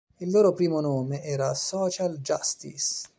[0.17, 3.03] Il loro primo nome era Social Justice.